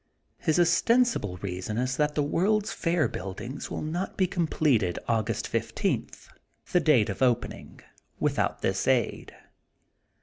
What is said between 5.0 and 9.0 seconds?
August 15, the date of opening, without this